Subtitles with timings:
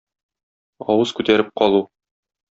[0.95, 1.85] Авыз күтәреп калу.